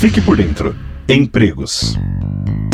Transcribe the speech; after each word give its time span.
Fique 0.00 0.18
por 0.18 0.34
dentro. 0.34 0.74
Empregos. 1.06 1.94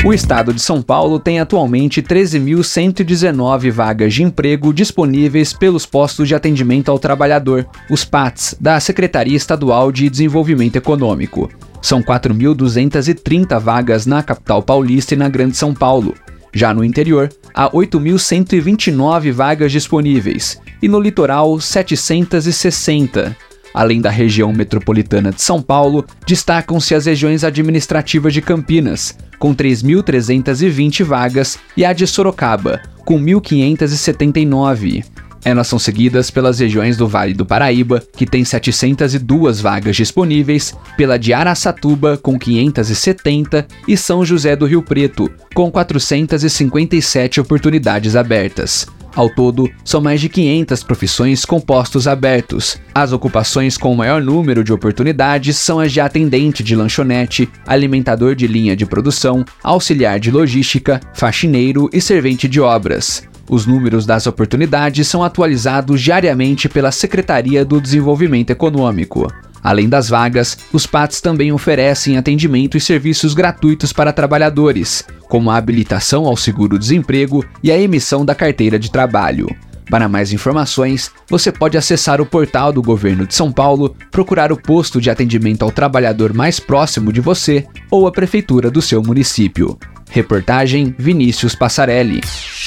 O 0.04 0.14
estado 0.14 0.54
de 0.54 0.62
São 0.62 0.80
Paulo 0.80 1.18
tem 1.18 1.40
atualmente 1.40 2.00
13.119 2.00 3.68
vagas 3.72 4.14
de 4.14 4.22
emprego 4.22 4.72
disponíveis 4.72 5.52
pelos 5.52 5.84
postos 5.84 6.28
de 6.28 6.36
atendimento 6.36 6.88
ao 6.88 7.00
trabalhador, 7.00 7.66
os 7.90 8.04
PATs, 8.04 8.54
da 8.60 8.78
Secretaria 8.78 9.36
Estadual 9.36 9.90
de 9.90 10.08
Desenvolvimento 10.08 10.76
Econômico. 10.76 11.50
São 11.82 12.00
4.230 12.00 13.58
vagas 13.58 14.06
na 14.06 14.22
capital 14.22 14.62
paulista 14.62 15.14
e 15.14 15.16
na 15.16 15.28
Grande 15.28 15.56
São 15.56 15.74
Paulo. 15.74 16.14
Já 16.54 16.72
no 16.72 16.84
interior, 16.84 17.28
há 17.52 17.68
8.129 17.68 19.32
vagas 19.32 19.72
disponíveis 19.72 20.60
e 20.80 20.86
no 20.86 21.00
litoral, 21.00 21.58
760. 21.58 23.36
Além 23.76 24.00
da 24.00 24.08
região 24.08 24.54
metropolitana 24.54 25.30
de 25.30 25.42
São 25.42 25.60
Paulo, 25.60 26.02
destacam-se 26.26 26.94
as 26.94 27.04
regiões 27.04 27.44
administrativas 27.44 28.32
de 28.32 28.40
Campinas, 28.40 29.14
com 29.38 29.54
3.320 29.54 31.04
vagas, 31.04 31.58
e 31.76 31.84
a 31.84 31.92
de 31.92 32.06
Sorocaba, 32.06 32.80
com 33.04 33.20
1.579. 33.20 35.04
Elas 35.44 35.68
são 35.68 35.78
seguidas 35.78 36.30
pelas 36.30 36.58
regiões 36.58 36.96
do 36.96 37.06
Vale 37.06 37.34
do 37.34 37.44
Paraíba, 37.44 38.02
que 38.16 38.24
tem 38.24 38.46
702 38.46 39.60
vagas 39.60 39.94
disponíveis, 39.94 40.74
pela 40.96 41.18
de 41.18 41.34
Araçatuba, 41.34 42.16
com 42.16 42.38
570, 42.38 43.66
e 43.86 43.94
São 43.94 44.24
José 44.24 44.56
do 44.56 44.64
Rio 44.64 44.82
Preto, 44.82 45.30
com 45.54 45.70
457 45.70 47.42
oportunidades 47.42 48.16
abertas. 48.16 48.86
Ao 49.16 49.30
todo, 49.30 49.66
são 49.82 49.98
mais 49.98 50.20
de 50.20 50.28
500 50.28 50.82
profissões 50.82 51.46
com 51.46 51.58
postos 51.58 52.06
abertos. 52.06 52.78
As 52.94 53.12
ocupações 53.12 53.78
com 53.78 53.90
o 53.90 53.96
maior 53.96 54.20
número 54.20 54.62
de 54.62 54.74
oportunidades 54.74 55.56
são 55.56 55.80
as 55.80 55.90
de 55.90 56.02
atendente 56.02 56.62
de 56.62 56.76
lanchonete, 56.76 57.48
alimentador 57.66 58.34
de 58.34 58.46
linha 58.46 58.76
de 58.76 58.84
produção, 58.84 59.42
auxiliar 59.62 60.20
de 60.20 60.30
logística, 60.30 61.00
faxineiro 61.14 61.88
e 61.94 62.00
servente 62.00 62.46
de 62.46 62.60
obras. 62.60 63.26
Os 63.48 63.64
números 63.64 64.04
das 64.04 64.26
oportunidades 64.26 65.08
são 65.08 65.24
atualizados 65.24 66.02
diariamente 66.02 66.68
pela 66.68 66.92
Secretaria 66.92 67.64
do 67.64 67.80
Desenvolvimento 67.80 68.50
Econômico. 68.50 69.32
Além 69.66 69.88
das 69.88 70.08
vagas, 70.08 70.56
os 70.72 70.86
PATs 70.86 71.20
também 71.20 71.50
oferecem 71.50 72.16
atendimento 72.16 72.76
e 72.76 72.80
serviços 72.80 73.34
gratuitos 73.34 73.92
para 73.92 74.12
trabalhadores, 74.12 75.04
como 75.28 75.50
a 75.50 75.56
habilitação 75.56 76.24
ao 76.24 76.36
seguro-desemprego 76.36 77.44
e 77.64 77.72
a 77.72 77.76
emissão 77.76 78.24
da 78.24 78.32
carteira 78.32 78.78
de 78.78 78.92
trabalho. 78.92 79.48
Para 79.90 80.08
mais 80.08 80.32
informações, 80.32 81.10
você 81.28 81.50
pode 81.50 81.76
acessar 81.76 82.20
o 82.20 82.26
portal 82.26 82.72
do 82.72 82.80
Governo 82.80 83.26
de 83.26 83.34
São 83.34 83.50
Paulo, 83.50 83.96
procurar 84.12 84.52
o 84.52 84.56
posto 84.56 85.00
de 85.00 85.10
atendimento 85.10 85.64
ao 85.64 85.72
trabalhador 85.72 86.32
mais 86.32 86.60
próximo 86.60 87.12
de 87.12 87.20
você 87.20 87.66
ou 87.90 88.06
a 88.06 88.12
prefeitura 88.12 88.70
do 88.70 88.80
seu 88.80 89.02
município. 89.02 89.76
Reportagem 90.08 90.94
Vinícius 90.96 91.56
Passarelli. 91.56 92.20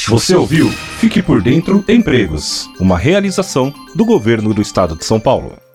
Você 0.09 0.35
ouviu? 0.35 0.69
Fique 0.99 1.21
por 1.21 1.41
dentro 1.41 1.81
Empregos, 1.87 2.69
uma 2.77 2.97
realização 2.97 3.73
do 3.95 4.03
Governo 4.03 4.53
do 4.53 4.61
Estado 4.61 4.97
de 4.97 5.05
São 5.05 5.17
Paulo. 5.17 5.68